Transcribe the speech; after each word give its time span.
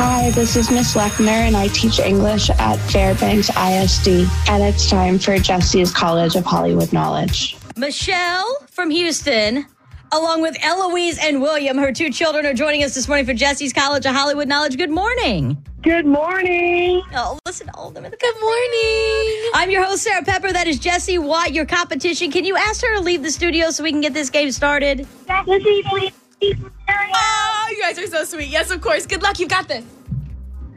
Hi, 0.00 0.30
this 0.30 0.54
is 0.54 0.70
Miss 0.70 0.94
Lechner, 0.94 1.26
and 1.26 1.56
I 1.56 1.66
teach 1.66 1.98
English 1.98 2.50
at 2.50 2.76
Fairbanks 2.92 3.50
ISD. 3.50 4.30
And 4.48 4.62
it's 4.62 4.88
time 4.88 5.18
for 5.18 5.36
Jessie's 5.38 5.92
College 5.92 6.36
of 6.36 6.44
Hollywood 6.44 6.92
Knowledge. 6.92 7.56
Michelle 7.76 8.46
from 8.70 8.90
Houston, 8.90 9.66
along 10.12 10.40
with 10.40 10.56
Eloise 10.62 11.18
and 11.18 11.42
William, 11.42 11.76
her 11.78 11.90
two 11.90 12.10
children, 12.10 12.46
are 12.46 12.54
joining 12.54 12.84
us 12.84 12.94
this 12.94 13.08
morning 13.08 13.26
for 13.26 13.34
Jessie's 13.34 13.72
College 13.72 14.06
of 14.06 14.14
Hollywood 14.14 14.46
Knowledge. 14.46 14.76
Good 14.76 14.92
morning. 14.92 15.60
Good 15.82 16.06
morning. 16.06 17.02
Oh, 17.14 17.36
listen 17.44 17.66
to 17.66 17.74
all 17.74 17.88
of 17.88 17.94
them 17.94 18.04
in 18.04 18.12
the 18.12 18.16
good 18.18 18.40
morning. 18.40 19.50
I'm 19.54 19.68
your 19.68 19.84
host, 19.84 20.04
Sarah 20.04 20.22
Pepper. 20.22 20.52
That 20.52 20.68
is 20.68 20.78
Jessie 20.78 21.18
Watt, 21.18 21.52
your 21.52 21.66
competition. 21.66 22.30
Can 22.30 22.44
you 22.44 22.56
ask 22.56 22.84
her 22.84 22.94
to 22.94 23.00
leave 23.00 23.24
the 23.24 23.32
studio 23.32 23.72
so 23.72 23.82
we 23.82 23.90
can 23.90 24.00
get 24.00 24.14
this 24.14 24.30
game 24.30 24.52
started? 24.52 25.08
Jessie, 25.26 25.82
please. 25.88 26.12
Oh, 26.42 27.68
you 27.70 27.82
guys 27.82 27.98
are 27.98 28.06
so 28.06 28.24
sweet. 28.24 28.48
Yes, 28.48 28.70
of 28.70 28.80
course. 28.80 29.06
Good 29.06 29.22
luck. 29.22 29.38
You've 29.38 29.48
got 29.48 29.68
this. 29.68 29.84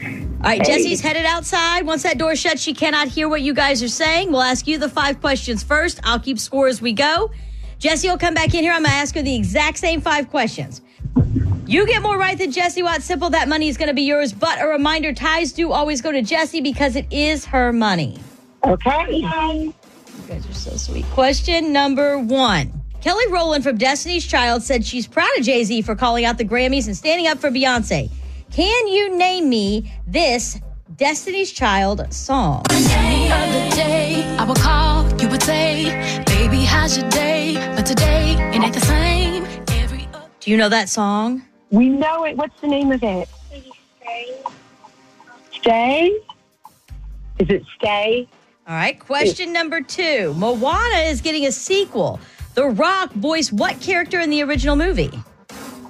All 0.00 0.44
right, 0.44 0.64
Jessie's 0.64 1.00
headed 1.00 1.26
outside. 1.26 1.84
Once 1.84 2.04
that 2.04 2.16
door 2.16 2.36
shuts, 2.36 2.62
she 2.62 2.72
cannot 2.72 3.08
hear 3.08 3.28
what 3.28 3.42
you 3.42 3.52
guys 3.52 3.82
are 3.82 3.88
saying. 3.88 4.30
We'll 4.30 4.42
ask 4.42 4.68
you 4.68 4.78
the 4.78 4.88
five 4.88 5.20
questions 5.20 5.64
first. 5.64 5.98
I'll 6.04 6.20
keep 6.20 6.38
score 6.38 6.68
as 6.68 6.80
we 6.80 6.92
go. 6.92 7.32
Jessie 7.80 8.08
will 8.08 8.18
come 8.18 8.34
back 8.34 8.54
in 8.54 8.62
here. 8.62 8.72
I'm 8.72 8.82
going 8.82 8.92
to 8.92 8.96
ask 8.96 9.16
her 9.16 9.22
the 9.22 9.34
exact 9.34 9.78
same 9.78 10.00
five 10.00 10.30
questions. 10.30 10.80
You 11.66 11.86
get 11.86 12.02
more 12.02 12.16
right 12.16 12.38
than 12.38 12.52
Jessie 12.52 12.84
Watt. 12.84 13.02
Simple. 13.02 13.30
That 13.30 13.48
money 13.48 13.68
is 13.68 13.76
going 13.76 13.88
to 13.88 13.94
be 13.94 14.02
yours. 14.02 14.32
But 14.32 14.60
a 14.60 14.66
reminder 14.68 15.12
ties 15.12 15.52
do 15.52 15.72
always 15.72 16.00
go 16.00 16.12
to 16.12 16.22
Jessie 16.22 16.60
because 16.60 16.94
it 16.94 17.12
is 17.12 17.44
her 17.46 17.72
money. 17.72 18.20
Okay. 18.64 19.16
You 19.16 19.74
guys 20.28 20.48
are 20.48 20.54
so 20.54 20.76
sweet. 20.76 21.04
Question 21.06 21.72
number 21.72 22.16
one. 22.18 22.77
Kelly 23.00 23.28
Rowland 23.28 23.62
from 23.62 23.78
Destiny's 23.78 24.26
Child 24.26 24.62
said 24.62 24.84
she's 24.84 25.06
proud 25.06 25.30
of 25.38 25.44
Jay 25.44 25.62
Z 25.62 25.82
for 25.82 25.94
calling 25.94 26.24
out 26.24 26.36
the 26.36 26.44
Grammys 26.44 26.86
and 26.86 26.96
standing 26.96 27.28
up 27.28 27.38
for 27.38 27.48
Beyonce. 27.50 28.10
Can 28.50 28.88
you 28.88 29.16
name 29.16 29.48
me 29.48 29.92
this 30.06 30.58
Destiny's 30.96 31.52
Child 31.52 32.12
song? 32.12 32.64
other 32.70 33.70
day, 33.76 34.24
I 34.38 34.44
would 34.44 34.58
call, 34.58 35.08
you 35.20 35.28
would 35.28 35.42
say, 35.42 36.24
baby, 36.26 36.64
how's 36.64 36.98
your 36.98 37.08
day? 37.10 37.54
But 37.76 37.86
today, 37.86 38.34
it 38.52 38.60
ain't 38.60 38.74
the 38.74 38.80
same. 38.80 39.44
Every 39.68 40.08
Do 40.40 40.50
you 40.50 40.56
know 40.56 40.68
that 40.68 40.88
song? 40.88 41.42
We 41.70 41.88
know 41.88 42.24
it. 42.24 42.36
What's 42.36 42.60
the 42.60 42.66
name 42.66 42.90
of 42.90 43.02
it? 43.04 43.28
Stay? 45.52 46.10
Is 47.38 47.48
it 47.48 47.62
Stay? 47.76 48.26
All 48.66 48.74
right. 48.74 48.98
Question 48.98 49.52
number 49.52 49.80
two. 49.80 50.34
Moana 50.34 50.98
is 51.04 51.20
getting 51.20 51.46
a 51.46 51.52
sequel. 51.52 52.18
The 52.58 52.70
Rock 52.70 53.12
voiced 53.12 53.52
what 53.52 53.80
character 53.80 54.18
in 54.18 54.30
the 54.30 54.42
original 54.42 54.74
movie? 54.74 55.12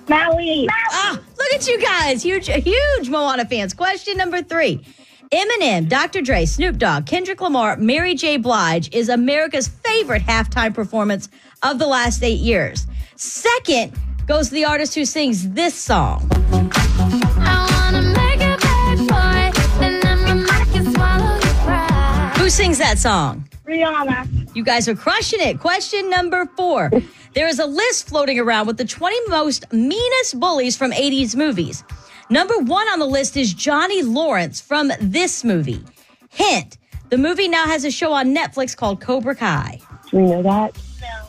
Maui. 0.07 0.69
Ah, 0.71 1.19
look 1.39 1.55
at 1.55 1.67
you 1.67 1.81
guys. 1.81 2.23
Huge, 2.23 2.49
huge 2.49 3.09
Moana 3.09 3.47
fans. 3.47 3.73
Question 3.73 4.19
number 4.19 4.43
three. 4.43 4.85
Eminem, 5.33 5.89
Dr. 5.89 6.21
Dre, 6.21 6.45
Snoop 6.45 6.77
Dogg, 6.77 7.07
Kendrick 7.07 7.41
Lamar, 7.41 7.79
Mary 7.79 8.15
J. 8.15 8.37
Blige 8.37 8.95
is 8.95 9.09
America's 9.09 9.67
favorite 9.67 10.21
halftime 10.21 10.75
performance 10.75 11.31
of 11.63 11.79
the 11.79 11.87
last 11.87 12.23
eight 12.23 12.41
years. 12.41 12.87
Second 13.17 13.95
goes 14.27 14.49
to 14.49 14.55
the 14.55 14.67
artist 14.67 14.95
who 14.95 15.07
sings 15.07 15.49
this 15.53 15.75
song. 15.75 16.29
I 16.53 17.91
wanna 17.91 18.03
make 18.03 18.43
a 18.43 18.59
bad 18.61 18.99
boy, 19.09 19.59
then 19.81 20.07
I'm 20.07 20.43
make 20.43 20.75
you 20.75 20.93
swallow 20.93 21.33
your 21.33 21.55
pride. 21.65 22.35
Who 22.37 22.51
sings 22.51 22.77
that 22.77 22.99
song? 22.99 23.49
Rihanna. 23.67 24.38
You 24.59 24.65
guys 24.65 24.89
are 24.89 24.97
crushing 24.97 25.39
it. 25.41 25.61
Question 25.61 26.11
number 26.11 26.45
four. 26.57 26.91
There 27.33 27.47
is 27.47 27.61
a 27.61 27.67
list 27.67 28.09
floating 28.09 28.41
around 28.41 28.67
with 28.67 28.77
the 28.77 28.85
20 28.85 29.29
most 29.29 29.73
meanest 29.73 30.41
bullies 30.41 30.77
from 30.77 30.91
80s 30.91 31.37
movies. 31.37 31.85
Number 32.29 32.59
one 32.59 32.89
on 32.89 32.99
the 32.99 33.07
list 33.07 33.37
is 33.37 33.55
Johnny 33.55 34.03
Lawrence 34.03 34.61
from 34.61 34.91
this 35.01 35.45
movie. 35.45 35.85
Hint 36.31 36.77
the 37.09 37.19
movie 37.19 37.47
now 37.47 37.67
has 37.67 37.85
a 37.85 37.91
show 37.93 38.13
on 38.13 38.35
Netflix 38.35 38.77
called 38.77 39.01
Cobra 39.01 39.37
Kai. 39.37 39.81
Do 40.11 40.17
we 40.17 40.23
know 40.25 40.43
that? 40.43 40.77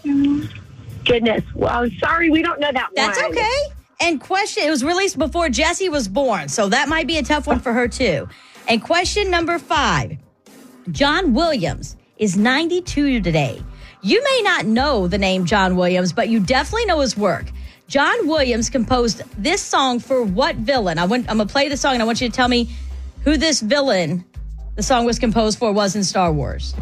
No. 0.03 0.47
Goodness. 1.05 1.43
Well, 1.53 1.83
I'm 1.83 1.91
sorry, 1.99 2.31
we 2.31 2.41
don't 2.41 2.59
know 2.59 2.71
that 2.71 2.89
That's 2.95 3.21
one. 3.21 3.31
okay. 3.31 3.61
And 4.01 4.19
question, 4.19 4.63
it 4.63 4.71
was 4.71 4.83
released 4.83 5.19
before 5.19 5.49
Jessie 5.49 5.89
was 5.89 6.07
born, 6.07 6.49
so 6.49 6.67
that 6.69 6.89
might 6.89 7.05
be 7.05 7.19
a 7.19 7.23
tough 7.23 7.45
one 7.45 7.59
for 7.59 7.73
her 7.73 7.87
too. 7.87 8.27
And 8.67 8.83
question 8.83 9.29
number 9.29 9.59
five 9.59 10.17
John 10.91 11.35
Williams 11.35 11.95
is 12.19 12.37
92 12.37 13.21
today. 13.21 13.63
You 14.01 14.21
may 14.23 14.41
not 14.43 14.65
know 14.65 15.07
the 15.07 15.17
name 15.17 15.45
John 15.45 15.75
Williams, 15.75 16.13
but 16.13 16.29
you 16.29 16.39
definitely 16.39 16.85
know 16.85 16.99
his 16.99 17.17
work. 17.17 17.45
John 17.87 18.27
Williams 18.27 18.69
composed 18.69 19.23
this 19.41 19.61
song 19.61 19.99
for 19.99 20.23
what 20.23 20.55
villain? 20.57 20.99
I 20.99 21.03
I'm 21.03 21.09
going 21.09 21.39
to 21.39 21.45
play 21.45 21.69
the 21.69 21.77
song 21.77 21.93
and 21.93 22.03
I 22.03 22.05
want 22.05 22.21
you 22.21 22.29
to 22.29 22.35
tell 22.35 22.47
me 22.47 22.69
who 23.23 23.37
this 23.37 23.61
villain 23.61 24.23
the 24.75 24.83
song 24.83 25.05
was 25.05 25.17
composed 25.17 25.57
for 25.57 25.71
was 25.71 25.95
in 25.95 26.03
Star 26.03 26.31
Wars. 26.31 26.73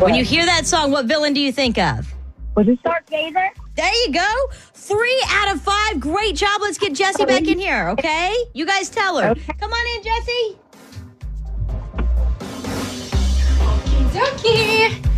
When 0.00 0.14
you 0.14 0.24
hear 0.24 0.44
that 0.44 0.66
song, 0.66 0.90
what 0.90 1.06
villain 1.06 1.32
do 1.32 1.40
you 1.40 1.52
think 1.52 1.78
of? 1.78 2.12
Was 2.56 2.66
it 2.66 2.82
Darth 2.82 3.08
Vader? 3.08 3.48
There 3.74 3.94
you 4.06 4.12
go. 4.12 4.34
Three 4.74 5.24
out 5.28 5.54
of 5.54 5.62
five. 5.62 5.98
Great 5.98 6.36
job. 6.36 6.60
Let's 6.60 6.76
get 6.78 6.92
Jessie 6.94 7.24
back 7.24 7.46
in 7.46 7.58
here, 7.58 7.88
okay? 7.90 8.34
You 8.52 8.66
guys 8.66 8.90
tell 8.90 9.18
her. 9.18 9.30
Okay. 9.30 9.52
Come 9.58 9.72
on 9.72 9.96
in, 9.96 10.02
Jessie. 10.02 10.58
Dokie. 14.12 15.08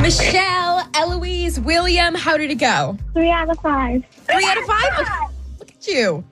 Michelle, 0.00 0.88
Eloise, 0.94 1.60
William, 1.60 2.14
how 2.14 2.36
did 2.36 2.50
it 2.50 2.56
go? 2.56 2.96
Three 3.12 3.30
out 3.30 3.50
of 3.50 3.58
five. 3.58 4.02
Three 4.10 4.44
out 4.44 4.58
of 4.58 4.64
five? 4.64 5.30
Look 5.58 5.70
at 5.70 5.86
you. 5.86 6.24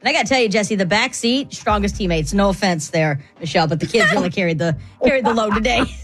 And 0.00 0.08
I 0.08 0.12
got 0.12 0.22
to 0.22 0.28
tell 0.28 0.40
you, 0.40 0.48
Jessie, 0.48 0.74
the 0.74 0.86
back 0.86 1.14
seat, 1.14 1.52
strongest 1.52 1.96
teammates. 1.96 2.32
No 2.34 2.50
offense 2.50 2.90
there, 2.90 3.22
Michelle, 3.40 3.66
but 3.66 3.80
the 3.80 3.86
kids 3.86 4.10
really 4.12 4.30
carried 4.30 4.58
the 4.58 4.76
carried 5.02 5.24
the 5.24 5.34
load 5.34 5.54
today. 5.54 5.84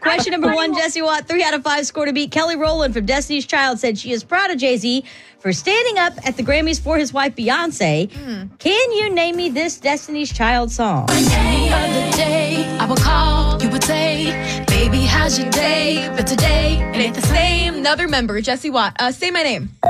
Question 0.00 0.32
number 0.32 0.52
one, 0.54 0.74
Jessie 0.74 1.02
Watt, 1.02 1.28
three 1.28 1.42
out 1.42 1.54
of 1.54 1.62
five 1.62 1.86
score 1.86 2.06
to 2.06 2.12
beat. 2.12 2.30
Kelly 2.30 2.56
Rowland 2.56 2.94
from 2.94 3.04
Destiny's 3.06 3.46
Child 3.46 3.78
said 3.78 3.98
she 3.98 4.12
is 4.12 4.24
proud 4.24 4.50
of 4.50 4.58
Jay 4.58 4.76
Z 4.76 5.04
for 5.38 5.52
standing 5.52 5.98
up 5.98 6.14
at 6.26 6.36
the 6.36 6.42
Grammys 6.42 6.80
for 6.80 6.96
his 6.96 7.12
wife 7.12 7.36
Beyonce. 7.36 8.10
Can 8.58 8.92
you 8.92 9.10
name 9.12 9.36
me 9.36 9.48
this 9.50 9.78
Destiny's 9.78 10.32
Child 10.32 10.70
song? 10.70 11.06
I 11.10 12.86
would 12.88 12.98
call, 13.00 13.62
you 13.62 13.68
would 13.70 13.84
say, 13.84 14.64
baby, 14.66 15.00
how's 15.00 15.38
your 15.38 15.50
day? 15.50 16.10
But 16.16 16.26
today, 16.26 16.78
it 16.94 16.96
ain't 16.96 17.14
the 17.14 17.22
same. 17.22 17.74
Another 17.74 18.08
member, 18.08 18.40
Jessie 18.40 18.70
Watt. 18.70 18.96
Uh, 18.98 19.12
say 19.12 19.30
my 19.30 19.42
name. 19.42 19.70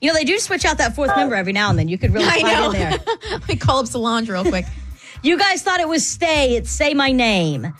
You 0.00 0.08
know, 0.08 0.14
they 0.14 0.24
do 0.24 0.36
switch 0.40 0.64
out 0.64 0.78
that 0.78 0.96
fourth 0.96 1.14
member 1.14 1.36
every 1.36 1.52
now 1.52 1.70
and 1.70 1.78
then. 1.78 1.86
You 1.86 1.96
could 1.96 2.12
really 2.12 2.26
I 2.28 2.42
know. 2.42 2.72
in 2.72 2.72
there. 2.72 2.98
Let 3.30 3.46
me 3.46 3.54
call 3.54 3.78
up 3.78 3.86
Solange 3.86 4.28
real 4.28 4.44
quick. 4.44 4.64
You 5.24 5.38
guys 5.38 5.62
thought 5.62 5.78
it 5.78 5.86
was 5.86 6.04
Stay. 6.04 6.56
It's 6.56 6.68
Say 6.68 6.92
My 6.94 7.12
Name. 7.12 7.72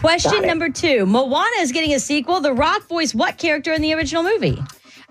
Question 0.00 0.46
number 0.46 0.70
two. 0.70 1.04
Moana 1.04 1.60
is 1.60 1.72
getting 1.72 1.92
a 1.92 2.00
sequel. 2.00 2.40
The 2.40 2.54
Rock 2.54 2.88
voiced 2.88 3.14
what 3.14 3.36
character 3.36 3.72
in 3.74 3.82
the 3.82 3.92
original 3.92 4.22
movie? 4.22 4.58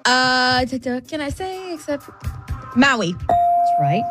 Uh, 0.04 0.66
can 1.08 1.22
I 1.22 1.30
say 1.30 1.76
except 1.76 2.10
Maui? 2.76 3.14
That's 3.14 3.72
right. 3.80 4.04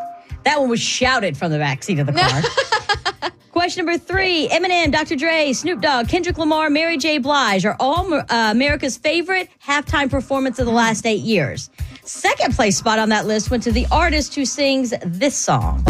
That 0.45 0.61
one 0.61 0.69
was 0.69 0.79
shouted 0.79 1.35
from 1.35 1.51
the 1.51 1.57
back 1.57 1.83
seat 1.83 1.99
of 1.99 2.07
the 2.07 2.13
car. 2.13 3.31
Question 3.51 3.85
number 3.85 3.99
three 3.99 4.47
Eminem, 4.47 4.89
Dr. 4.89 5.17
Dre, 5.17 5.51
Snoop 5.51 5.81
Dogg, 5.81 6.07
Kendrick 6.07 6.37
Lamar, 6.37 6.69
Mary 6.69 6.97
J. 6.97 7.17
Blige 7.17 7.65
are 7.65 7.75
all 7.79 8.13
uh, 8.13 8.23
America's 8.29 8.95
favorite 8.95 9.49
halftime 9.61 10.09
performance 10.09 10.59
of 10.59 10.65
the 10.65 10.71
last 10.71 11.05
eight 11.05 11.21
years. 11.21 11.69
Second 12.05 12.55
place 12.55 12.77
spot 12.77 12.99
on 12.99 13.09
that 13.09 13.25
list 13.25 13.51
went 13.51 13.63
to 13.63 13.71
the 13.73 13.85
artist 13.91 14.33
who 14.33 14.45
sings 14.45 14.93
this 15.03 15.35
song. 15.35 15.85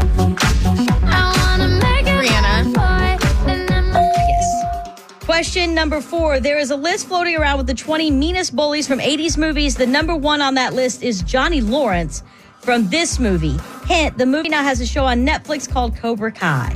Question 5.40 5.74
number 5.74 6.02
four. 6.02 6.42
There 6.42 6.58
is 6.58 6.70
a 6.70 6.76
list 6.76 7.08
floating 7.08 7.38
around 7.38 7.60
with 7.60 7.68
the 7.68 7.74
20 7.74 8.12
meanest 8.12 8.54
bullies 8.54 8.86
from 8.86 9.00
80s 9.00 9.38
movies. 9.38 9.74
The 9.74 9.88
number 9.88 10.14
one 10.14 10.42
on 10.42 10.56
that 10.56 10.74
list 10.74 11.02
is 11.02 11.22
Johnny 11.22 11.62
Lawrence 11.62 12.24
from 12.60 12.90
this 12.90 13.20
movie. 13.20 13.58
Hint, 13.86 14.18
the 14.18 14.26
movie 14.26 14.50
now 14.50 14.64
has 14.64 14.82
a 14.82 14.86
show 14.86 15.06
on 15.06 15.26
Netflix 15.26 15.66
called 15.72 15.96
Cobra 15.96 16.30
Kai. 16.30 16.76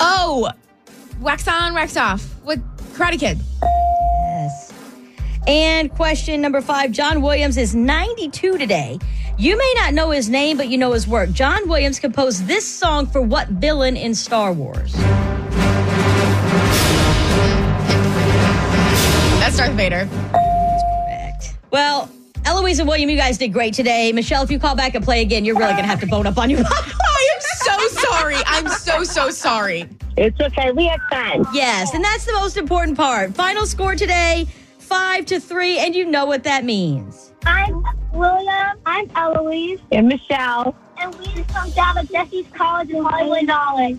Oh, 0.00 0.50
wax 1.20 1.46
on, 1.46 1.72
wax 1.72 1.96
off. 1.96 2.24
What? 2.42 2.58
Karate 2.94 3.16
Kid. 3.16 3.38
Yes. 3.62 4.72
And 5.46 5.88
question 5.94 6.40
number 6.40 6.60
five 6.62 6.90
John 6.90 7.22
Williams 7.22 7.56
is 7.56 7.76
92 7.76 8.58
today. 8.58 8.98
You 9.38 9.56
may 9.56 9.72
not 9.76 9.94
know 9.94 10.10
his 10.10 10.28
name, 10.28 10.56
but 10.56 10.66
you 10.66 10.78
know 10.78 10.90
his 10.94 11.06
work. 11.06 11.30
John 11.30 11.68
Williams 11.68 12.00
composed 12.00 12.48
this 12.48 12.66
song 12.66 13.06
for 13.06 13.22
what 13.22 13.46
villain 13.50 13.96
in 13.96 14.16
Star 14.16 14.52
Wars? 14.52 14.96
That's 19.54 19.68
Darth 19.68 19.76
Vader. 19.76 20.08
Correct. 20.32 21.56
Well, 21.70 22.10
Eloise 22.44 22.80
and 22.80 22.88
William, 22.88 23.08
you 23.08 23.16
guys 23.16 23.38
did 23.38 23.52
great 23.52 23.72
today. 23.72 24.10
Michelle, 24.10 24.42
if 24.42 24.50
you 24.50 24.58
call 24.58 24.74
back 24.74 24.96
and 24.96 25.04
play 25.04 25.22
again, 25.22 25.44
you're 25.44 25.56
really 25.56 25.74
going 25.74 25.84
to 25.84 25.88
have 25.88 26.00
to 26.00 26.08
bone 26.08 26.26
up 26.26 26.38
on 26.38 26.50
you. 26.50 26.58
Oh, 26.66 27.16
I 27.16 27.28
am 27.36 27.40
so 27.40 28.00
sorry. 28.00 28.36
I'm 28.46 28.68
so, 28.68 29.04
so 29.04 29.30
sorry. 29.30 29.88
It's 30.16 30.40
okay. 30.40 30.72
We 30.72 30.86
had 30.86 31.00
fun. 31.08 31.46
yes, 31.54 31.94
and 31.94 32.02
that's 32.02 32.24
the 32.24 32.32
most 32.32 32.56
important 32.56 32.96
part. 32.96 33.32
Final 33.34 33.66
score 33.66 33.94
today, 33.94 34.46
five 34.78 35.24
to 35.26 35.38
three, 35.38 35.78
and 35.78 35.94
you 35.94 36.04
know 36.04 36.26
what 36.26 36.42
that 36.44 36.64
means. 36.64 37.32
I'm 37.46 37.84
William. 38.12 38.78
I'm 38.86 39.08
Eloise. 39.14 39.80
And 39.92 40.08
Michelle. 40.08 40.74
And 40.98 41.14
we 41.16 41.26
just 41.26 41.48
come 41.48 41.70
down 41.70 41.96
to 41.96 42.12
Jessie's 42.12 42.46
College 42.52 42.90
in 42.90 43.04
Hollywood 43.04 43.44
Knowledge. 43.44 43.98